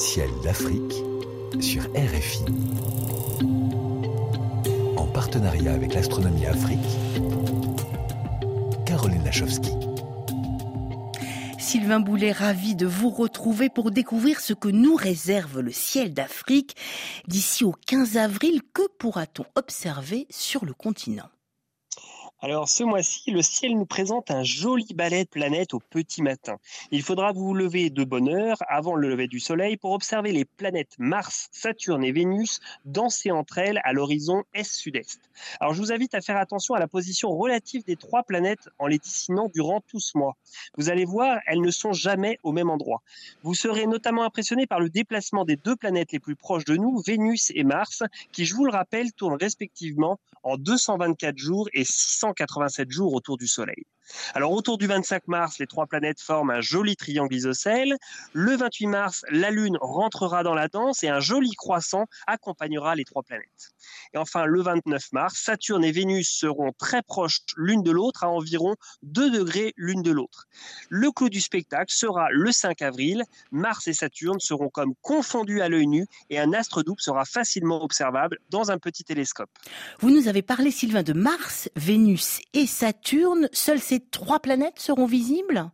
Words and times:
Ciel 0.00 0.30
d'Afrique 0.42 0.94
sur 1.60 1.82
RFI. 1.94 2.42
En 4.96 5.06
partenariat 5.06 5.74
avec 5.74 5.92
l'Astronomie 5.92 6.46
Afrique, 6.46 6.78
Caroline 8.86 9.22
Lachowski. 9.22 9.72
Sylvain 11.58 12.00
Boulet, 12.00 12.32
ravi 12.32 12.74
de 12.74 12.86
vous 12.86 13.10
retrouver 13.10 13.68
pour 13.68 13.90
découvrir 13.90 14.40
ce 14.40 14.54
que 14.54 14.68
nous 14.68 14.94
réserve 14.94 15.60
le 15.60 15.70
ciel 15.70 16.14
d'Afrique. 16.14 16.76
D'ici 17.28 17.64
au 17.64 17.74
15 17.86 18.16
avril, 18.16 18.62
que 18.72 18.88
pourra-t-on 18.98 19.44
observer 19.54 20.26
sur 20.30 20.64
le 20.64 20.72
continent? 20.72 21.28
Alors 22.42 22.70
ce 22.70 22.82
mois-ci, 22.82 23.30
le 23.30 23.42
ciel 23.42 23.76
nous 23.76 23.84
présente 23.84 24.30
un 24.30 24.42
joli 24.42 24.94
balai 24.94 25.24
de 25.24 25.28
planètes 25.28 25.74
au 25.74 25.78
petit 25.78 26.22
matin. 26.22 26.56
Il 26.90 27.02
faudra 27.02 27.32
vous 27.32 27.52
lever 27.52 27.90
de 27.90 28.02
bonne 28.02 28.30
heure 28.30 28.56
avant 28.66 28.94
le 28.94 29.10
lever 29.10 29.28
du 29.28 29.40
Soleil 29.40 29.76
pour 29.76 29.92
observer 29.92 30.32
les 30.32 30.46
planètes 30.46 30.94
Mars, 30.98 31.48
Saturne 31.52 32.02
et 32.02 32.12
Vénus 32.12 32.60
danser 32.86 33.30
entre 33.30 33.58
elles 33.58 33.78
à 33.84 33.92
l'horizon 33.92 34.42
est-sud-est. 34.54 35.20
Alors 35.60 35.74
je 35.74 35.82
vous 35.82 35.92
invite 35.92 36.14
à 36.14 36.22
faire 36.22 36.38
attention 36.38 36.72
à 36.72 36.78
la 36.78 36.88
position 36.88 37.28
relative 37.28 37.84
des 37.84 37.96
trois 37.96 38.22
planètes 38.22 38.70
en 38.78 38.86
les 38.86 38.96
dessinant 38.96 39.50
durant 39.52 39.82
tout 39.82 40.00
ce 40.00 40.16
mois. 40.16 40.34
Vous 40.78 40.88
allez 40.88 41.04
voir, 41.04 41.40
elles 41.46 41.60
ne 41.60 41.70
sont 41.70 41.92
jamais 41.92 42.38
au 42.42 42.52
même 42.52 42.70
endroit. 42.70 43.02
Vous 43.42 43.54
serez 43.54 43.86
notamment 43.86 44.22
impressionné 44.22 44.66
par 44.66 44.80
le 44.80 44.88
déplacement 44.88 45.44
des 45.44 45.56
deux 45.56 45.76
planètes 45.76 46.12
les 46.12 46.20
plus 46.20 46.36
proches 46.36 46.64
de 46.64 46.76
nous, 46.76 47.02
Vénus 47.06 47.52
et 47.54 47.64
Mars, 47.64 48.02
qui, 48.32 48.46
je 48.46 48.54
vous 48.54 48.64
le 48.64 48.72
rappelle, 48.72 49.12
tournent 49.12 49.38
respectivement 49.38 50.18
en 50.42 50.56
224 50.56 51.36
jours 51.36 51.68
et 51.74 51.84
687 52.34 52.90
jours 52.90 53.14
autour 53.14 53.36
du 53.36 53.46
Soleil. 53.46 53.84
Alors 54.34 54.52
autour 54.52 54.78
du 54.78 54.86
25 54.86 55.28
mars, 55.28 55.58
les 55.58 55.66
trois 55.66 55.86
planètes 55.86 56.20
forment 56.20 56.50
un 56.50 56.60
joli 56.60 56.96
triangle 56.96 57.34
isocèle. 57.34 57.96
Le 58.32 58.56
28 58.56 58.86
mars, 58.86 59.24
la 59.30 59.50
Lune 59.50 59.78
rentrera 59.80 60.42
dans 60.42 60.54
la 60.54 60.68
danse 60.68 61.02
et 61.02 61.08
un 61.08 61.20
joli 61.20 61.52
croissant 61.52 62.06
accompagnera 62.26 62.94
les 62.94 63.04
trois 63.04 63.22
planètes. 63.22 63.70
Et 64.14 64.18
enfin, 64.18 64.44
le 64.44 64.62
29 64.62 65.12
mars, 65.12 65.40
Saturne 65.42 65.84
et 65.84 65.92
Vénus 65.92 66.28
seront 66.28 66.72
très 66.78 67.02
proches 67.02 67.40
l'une 67.56 67.82
de 67.82 67.90
l'autre, 67.90 68.24
à 68.24 68.28
environ 68.28 68.74
2 69.02 69.30
degrés 69.30 69.72
l'une 69.76 70.02
de 70.02 70.10
l'autre. 70.10 70.46
Le 70.88 71.10
clou 71.10 71.28
du 71.28 71.40
spectacle 71.40 71.92
sera 71.92 72.28
le 72.30 72.52
5 72.52 72.82
avril. 72.82 73.24
Mars 73.50 73.88
et 73.88 73.92
Saturne 73.92 74.40
seront 74.40 74.68
comme 74.68 74.94
confondus 75.02 75.60
à 75.60 75.68
l'œil 75.68 75.86
nu 75.86 76.06
et 76.28 76.38
un 76.38 76.52
astre 76.52 76.82
double 76.82 77.00
sera 77.00 77.24
facilement 77.24 77.82
observable 77.82 78.38
dans 78.50 78.70
un 78.70 78.78
petit 78.78 79.04
télescope. 79.04 79.50
Vous 80.00 80.10
nous 80.10 80.28
avez 80.28 80.42
parlé, 80.42 80.70
Sylvain, 80.70 81.02
de 81.02 81.12
Mars, 81.12 81.68
Vénus 81.76 82.40
et 82.52 82.66
Saturne. 82.66 83.48
Trois 84.10 84.40
planètes 84.40 84.78
seront 84.78 85.06
visibles? 85.06 85.70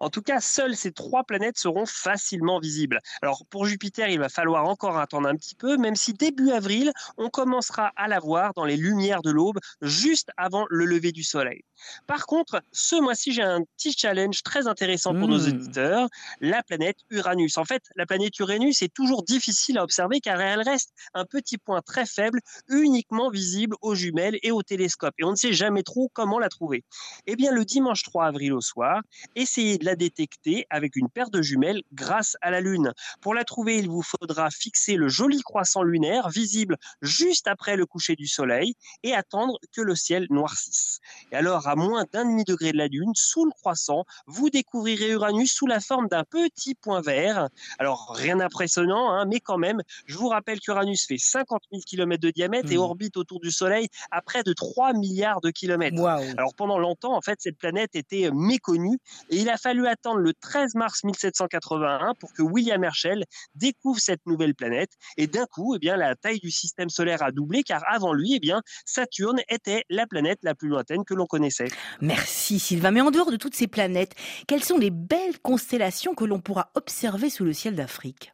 En 0.00 0.10
tout 0.10 0.22
cas, 0.22 0.40
seules 0.40 0.76
ces 0.76 0.92
trois 0.92 1.24
planètes 1.24 1.58
seront 1.58 1.86
facilement 1.86 2.60
visibles. 2.60 3.00
Alors 3.22 3.44
pour 3.46 3.66
Jupiter, 3.66 4.08
il 4.08 4.18
va 4.18 4.28
falloir 4.28 4.66
encore 4.66 4.98
attendre 4.98 5.28
un 5.28 5.36
petit 5.36 5.54
peu, 5.54 5.76
même 5.76 5.96
si 5.96 6.12
début 6.12 6.50
avril, 6.50 6.92
on 7.16 7.30
commencera 7.30 7.92
à 7.96 8.08
la 8.08 8.20
voir 8.20 8.54
dans 8.54 8.64
les 8.64 8.76
lumières 8.76 9.22
de 9.22 9.30
l'aube, 9.30 9.58
juste 9.82 10.30
avant 10.36 10.66
le 10.70 10.84
lever 10.84 11.12
du 11.12 11.24
Soleil. 11.24 11.62
Par 12.06 12.26
contre, 12.26 12.62
ce 12.72 12.96
mois-ci, 12.96 13.32
j'ai 13.32 13.42
un 13.42 13.62
petit 13.76 13.92
challenge 13.92 14.42
très 14.42 14.66
intéressant 14.66 15.14
pour 15.14 15.28
nos 15.28 15.38
hmm. 15.38 15.48
auditeurs, 15.48 16.08
la 16.40 16.62
planète 16.62 16.96
Uranus. 17.10 17.58
En 17.58 17.64
fait, 17.64 17.82
la 17.96 18.06
planète 18.06 18.38
Uranus 18.38 18.82
est 18.82 18.92
toujours 18.92 19.22
difficile 19.22 19.78
à 19.78 19.84
observer 19.84 20.20
car 20.20 20.40
elle 20.40 20.62
reste 20.62 20.92
un 21.14 21.24
petit 21.24 21.58
point 21.58 21.82
très 21.82 22.06
faible, 22.06 22.40
uniquement 22.68 23.30
visible 23.30 23.76
aux 23.80 23.94
jumelles 23.94 24.38
et 24.42 24.50
au 24.50 24.62
télescope. 24.62 25.14
Et 25.18 25.24
on 25.24 25.30
ne 25.30 25.36
sait 25.36 25.52
jamais 25.52 25.82
trop 25.82 26.10
comment 26.12 26.38
la 26.38 26.48
trouver. 26.48 26.84
Eh 27.26 27.36
bien, 27.36 27.52
le 27.52 27.64
dimanche 27.64 28.02
3 28.02 28.26
avril 28.26 28.52
au 28.52 28.60
soir, 28.60 29.02
essayez 29.34 29.78
de 29.78 29.84
la 29.88 29.96
détecter 29.96 30.66
avec 30.68 30.96
une 30.96 31.08
paire 31.08 31.30
de 31.30 31.40
jumelles 31.40 31.82
grâce 31.94 32.36
à 32.42 32.50
la 32.50 32.60
Lune. 32.60 32.92
Pour 33.22 33.34
la 33.34 33.44
trouver, 33.44 33.78
il 33.78 33.88
vous 33.88 34.02
faudra 34.02 34.50
fixer 34.50 34.96
le 34.96 35.08
joli 35.08 35.40
croissant 35.40 35.82
lunaire 35.82 36.28
visible 36.28 36.76
juste 37.00 37.48
après 37.48 37.74
le 37.74 37.86
coucher 37.86 38.14
du 38.14 38.26
Soleil 38.26 38.74
et 39.02 39.14
attendre 39.14 39.58
que 39.74 39.80
le 39.80 39.94
ciel 39.94 40.26
noircisse. 40.28 41.00
Et 41.32 41.36
alors, 41.36 41.68
à 41.68 41.74
moins 41.74 42.04
d'un 42.12 42.26
demi 42.26 42.44
degré 42.44 42.72
de 42.72 42.76
la 42.76 42.86
Lune, 42.86 43.12
sous 43.14 43.46
le 43.46 43.50
croissant, 43.50 44.04
vous 44.26 44.50
découvrirez 44.50 45.12
Uranus 45.12 45.54
sous 45.54 45.66
la 45.66 45.80
forme 45.80 46.08
d'un 46.08 46.24
petit 46.24 46.74
point 46.74 47.00
vert. 47.00 47.48
Alors, 47.78 48.12
rien 48.14 48.36
d'impressionnant, 48.36 49.10
hein, 49.10 49.24
mais 49.24 49.40
quand 49.40 49.58
même, 49.58 49.80
je 50.04 50.18
vous 50.18 50.28
rappelle 50.28 50.60
qu'Uranus 50.60 51.06
fait 51.06 51.16
50 51.16 51.62
000 51.72 51.82
km 51.86 52.20
de 52.20 52.30
diamètre 52.30 52.70
et 52.70 52.76
hmm. 52.76 52.80
orbite 52.80 53.16
autour 53.16 53.40
du 53.40 53.50
Soleil 53.50 53.88
à 54.10 54.20
près 54.20 54.42
de 54.42 54.52
3 54.52 54.92
milliards 54.92 55.40
de 55.40 55.50
kilomètres. 55.50 56.04
Alors, 56.04 56.54
pendant 56.54 56.78
longtemps, 56.78 57.16
en 57.16 57.22
fait, 57.22 57.40
cette 57.40 57.56
planète 57.56 57.96
était 57.96 58.30
méconnue 58.34 58.98
et 59.30 59.36
il 59.38 59.48
a 59.48 59.56
fallu 59.56 59.67
attendre 59.86 60.18
le 60.18 60.32
13 60.34 60.74
mars 60.74 61.04
1781 61.04 62.14
pour 62.14 62.32
que 62.32 62.42
William 62.42 62.82
Herschel 62.82 63.24
découvre 63.54 64.00
cette 64.00 64.24
nouvelle 64.26 64.54
planète. 64.54 64.90
Et 65.16 65.26
d'un 65.26 65.46
coup, 65.46 65.76
eh 65.80 65.86
la 65.86 66.14
taille 66.14 66.40
du 66.40 66.50
système 66.50 66.88
solaire 66.88 67.22
a 67.22 67.32
doublé 67.32 67.62
car 67.62 67.82
avant 67.88 68.12
lui, 68.12 68.38
eh 68.42 68.52
Saturne 68.84 69.40
était 69.48 69.84
la 69.88 70.06
planète 70.06 70.38
la 70.42 70.54
plus 70.54 70.68
lointaine 70.68 71.04
que 71.04 71.14
l'on 71.14 71.26
connaissait. 71.26 71.68
Merci 72.00 72.58
Sylvain. 72.58 72.90
Mais 72.90 73.00
en 73.00 73.10
dehors 73.10 73.30
de 73.30 73.36
toutes 73.36 73.54
ces 73.54 73.66
planètes, 73.66 74.14
quelles 74.46 74.64
sont 74.64 74.78
les 74.78 74.90
belles 74.90 75.38
constellations 75.40 76.14
que 76.14 76.24
l'on 76.24 76.40
pourra 76.40 76.70
observer 76.74 77.30
sous 77.30 77.44
le 77.44 77.52
ciel 77.52 77.74
d'Afrique? 77.74 78.32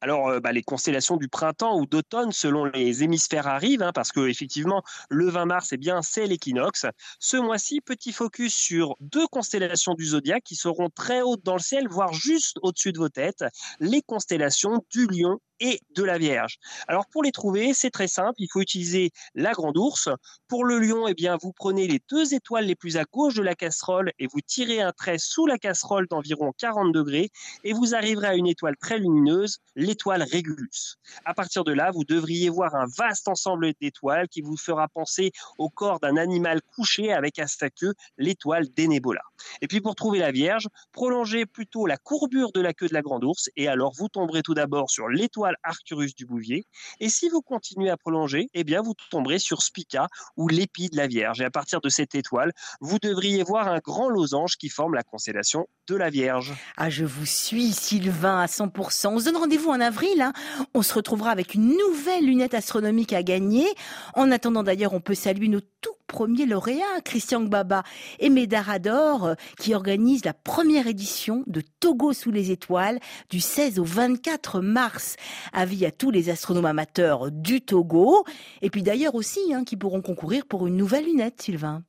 Alors, 0.00 0.28
euh, 0.28 0.40
bah, 0.40 0.52
les 0.52 0.62
constellations 0.62 1.16
du 1.16 1.28
printemps 1.28 1.78
ou 1.78 1.86
d'automne, 1.86 2.32
selon 2.32 2.64
les 2.64 3.02
hémisphères, 3.02 3.46
arrivent, 3.46 3.82
hein, 3.82 3.92
parce 3.92 4.12
que 4.12 4.28
effectivement, 4.28 4.82
le 5.08 5.28
20 5.28 5.46
mars, 5.46 5.72
eh 5.72 5.76
bien, 5.76 6.02
c'est 6.02 6.26
l'équinoxe. 6.26 6.86
Ce 7.18 7.36
mois-ci, 7.36 7.80
petit 7.80 8.12
focus 8.12 8.54
sur 8.54 8.96
deux 9.00 9.26
constellations 9.26 9.94
du 9.94 10.06
zodiaque 10.06 10.44
qui 10.44 10.56
seront 10.56 10.90
très 10.90 11.22
hautes 11.22 11.44
dans 11.44 11.54
le 11.54 11.60
ciel, 11.60 11.88
voire 11.88 12.12
juste 12.12 12.58
au-dessus 12.62 12.92
de 12.92 12.98
vos 12.98 13.08
têtes, 13.08 13.44
les 13.78 14.02
constellations 14.02 14.84
du 14.90 15.06
Lion 15.06 15.40
et 15.60 15.80
de 15.94 16.02
la 16.04 16.18
Vierge. 16.18 16.58
Alors 16.88 17.06
pour 17.06 17.22
les 17.22 17.32
trouver, 17.32 17.74
c'est 17.74 17.90
très 17.90 18.08
simple, 18.08 18.34
il 18.38 18.48
faut 18.52 18.60
utiliser 18.60 19.10
la 19.34 19.52
grande 19.52 19.76
ours. 19.76 20.08
Pour 20.48 20.64
le 20.64 20.78
lion, 20.78 21.06
eh 21.06 21.14
bien 21.14 21.36
vous 21.40 21.52
prenez 21.52 21.86
les 21.86 22.00
deux 22.10 22.34
étoiles 22.34 22.64
les 22.64 22.74
plus 22.74 22.96
à 22.96 23.04
gauche 23.04 23.34
de 23.34 23.42
la 23.42 23.54
casserole 23.54 24.12
et 24.18 24.26
vous 24.26 24.40
tirez 24.40 24.80
un 24.80 24.92
trait 24.92 25.18
sous 25.18 25.46
la 25.46 25.58
casserole 25.58 26.06
d'environ 26.08 26.52
40 26.58 26.92
degrés 26.92 27.30
et 27.64 27.72
vous 27.72 27.94
arriverez 27.94 28.28
à 28.28 28.34
une 28.34 28.46
étoile 28.46 28.76
très 28.76 28.98
lumineuse, 28.98 29.58
l'étoile 29.76 30.22
Régulus. 30.22 30.96
À 31.24 31.34
partir 31.34 31.64
de 31.64 31.72
là, 31.72 31.90
vous 31.92 32.04
devriez 32.04 32.48
voir 32.48 32.74
un 32.74 32.86
vaste 32.96 33.28
ensemble 33.28 33.72
d'étoiles 33.80 34.28
qui 34.28 34.40
vous 34.40 34.56
fera 34.56 34.88
penser 34.88 35.32
au 35.58 35.68
corps 35.68 36.00
d'un 36.00 36.16
animal 36.16 36.60
couché 36.74 37.12
avec 37.12 37.38
à 37.38 37.46
sa 37.46 37.70
queue 37.70 37.94
l'étoile 38.18 38.66
d'Enebola. 38.76 39.22
Et 39.60 39.68
puis 39.68 39.80
pour 39.80 39.94
trouver 39.94 40.18
la 40.18 40.32
Vierge, 40.32 40.68
prolongez 40.92 41.46
plutôt 41.46 41.86
la 41.86 41.96
courbure 41.96 42.52
de 42.52 42.60
la 42.60 42.72
queue 42.72 42.88
de 42.88 42.94
la 42.94 43.02
grande 43.02 43.24
ours 43.24 43.50
et 43.56 43.68
alors 43.68 43.92
vous 43.96 44.08
tomberez 44.08 44.42
tout 44.42 44.54
d'abord 44.54 44.90
sur 44.90 45.08
l'étoile 45.08 45.49
Arcturus 45.62 46.14
du 46.14 46.26
Bouvier. 46.26 46.66
Et 47.00 47.08
si 47.08 47.28
vous 47.28 47.42
continuez 47.42 47.90
à 47.90 47.96
prolonger, 47.96 48.48
eh 48.54 48.64
bien, 48.64 48.82
vous 48.82 48.94
tomberez 49.10 49.38
sur 49.38 49.62
Spica 49.62 50.08
ou 50.36 50.48
l'épi 50.48 50.88
de 50.88 50.96
la 50.96 51.06
Vierge. 51.06 51.40
Et 51.40 51.44
à 51.44 51.50
partir 51.50 51.80
de 51.80 51.88
cette 51.88 52.14
étoile, 52.14 52.52
vous 52.80 52.98
devriez 52.98 53.42
voir 53.42 53.68
un 53.68 53.78
grand 53.78 54.08
losange 54.08 54.56
qui 54.56 54.68
forme 54.68 54.94
la 54.94 55.02
constellation 55.02 55.66
de 55.88 55.96
la 55.96 56.10
Vierge. 56.10 56.54
Ah, 56.76 56.90
je 56.90 57.04
vous 57.04 57.26
suis, 57.26 57.72
Sylvain, 57.72 58.40
à 58.40 58.46
100%. 58.46 59.08
On 59.08 59.18
se 59.18 59.24
donne 59.24 59.36
rendez-vous 59.36 59.70
en 59.70 59.80
avril. 59.80 60.20
Hein. 60.22 60.32
On 60.74 60.82
se 60.82 60.94
retrouvera 60.94 61.30
avec 61.30 61.54
une 61.54 61.76
nouvelle 61.76 62.26
lunette 62.26 62.54
astronomique 62.54 63.12
à 63.12 63.22
gagner. 63.22 63.66
En 64.14 64.30
attendant, 64.30 64.62
d'ailleurs, 64.62 64.92
on 64.92 65.00
peut 65.00 65.14
saluer 65.14 65.48
nos 65.48 65.60
tout 65.60 65.94
premier 66.10 66.44
lauréat, 66.44 67.00
Christian 67.04 67.44
Gbaba, 67.44 67.84
et 68.18 68.30
Médarador, 68.30 69.24
euh, 69.24 69.34
qui 69.58 69.74
organise 69.74 70.24
la 70.24 70.34
première 70.34 70.88
édition 70.88 71.44
de 71.46 71.62
Togo 71.78 72.12
sous 72.12 72.32
les 72.32 72.50
étoiles 72.50 72.98
du 73.30 73.38
16 73.38 73.78
au 73.78 73.84
24 73.84 74.60
mars. 74.60 75.16
Avis 75.52 75.86
à 75.86 75.92
tous 75.92 76.10
les 76.10 76.28
astronomes 76.28 76.66
amateurs 76.66 77.30
du 77.30 77.60
Togo, 77.60 78.24
et 78.60 78.70
puis 78.70 78.82
d'ailleurs 78.82 79.14
aussi, 79.14 79.54
hein, 79.54 79.62
qui 79.64 79.76
pourront 79.76 80.02
concourir 80.02 80.46
pour 80.46 80.66
une 80.66 80.76
nouvelle 80.76 81.04
lunette, 81.04 81.40
Sylvain. 81.40 81.84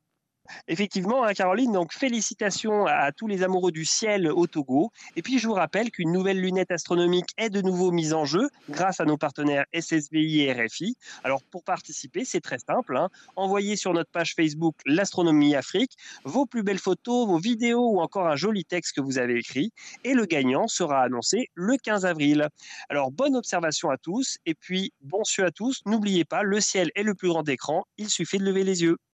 Effectivement, 0.67 1.23
hein, 1.23 1.33
Caroline, 1.33 1.71
donc 1.71 1.93
félicitations 1.93 2.85
à 2.85 3.11
tous 3.11 3.27
les 3.27 3.43
amoureux 3.43 3.71
du 3.71 3.85
ciel 3.85 4.31
au 4.31 4.47
Togo. 4.47 4.91
Et 5.15 5.21
puis 5.21 5.39
je 5.39 5.47
vous 5.47 5.53
rappelle 5.53 5.91
qu'une 5.91 6.11
nouvelle 6.11 6.39
lunette 6.39 6.71
astronomique 6.71 7.29
est 7.37 7.49
de 7.49 7.61
nouveau 7.61 7.91
mise 7.91 8.13
en 8.13 8.25
jeu 8.25 8.49
grâce 8.69 8.99
à 8.99 9.05
nos 9.05 9.17
partenaires 9.17 9.65
SSBI 9.73 10.41
et 10.41 10.53
RFI. 10.53 10.95
Alors 11.23 11.41
pour 11.43 11.63
participer, 11.63 12.25
c'est 12.25 12.41
très 12.41 12.59
simple. 12.59 12.97
Hein. 12.97 13.09
Envoyez 13.35 13.75
sur 13.75 13.93
notre 13.93 14.11
page 14.11 14.33
Facebook 14.35 14.75
l'astronomie 14.85 15.55
Afrique 15.55 15.91
vos 16.23 16.45
plus 16.45 16.63
belles 16.63 16.79
photos, 16.79 17.27
vos 17.27 17.39
vidéos 17.39 17.89
ou 17.91 18.01
encore 18.01 18.27
un 18.27 18.35
joli 18.35 18.65
texte 18.65 18.95
que 18.95 19.01
vous 19.01 19.17
avez 19.17 19.37
écrit. 19.37 19.71
Et 20.03 20.13
le 20.13 20.25
gagnant 20.25 20.67
sera 20.67 21.01
annoncé 21.01 21.49
le 21.53 21.77
15 21.77 22.05
avril. 22.05 22.47
Alors 22.89 23.11
bonne 23.11 23.35
observation 23.35 23.89
à 23.89 23.97
tous 23.97 24.37
et 24.45 24.53
puis 24.53 24.93
bon 25.01 25.23
cieux 25.23 25.45
à 25.45 25.51
tous. 25.51 25.81
N'oubliez 25.85 26.25
pas, 26.25 26.43
le 26.43 26.59
ciel 26.59 26.91
est 26.95 27.03
le 27.03 27.15
plus 27.15 27.29
grand 27.29 27.47
écran. 27.47 27.83
Il 27.97 28.09
suffit 28.09 28.37
de 28.37 28.45
lever 28.45 28.63
les 28.63 28.83
yeux. 28.83 28.97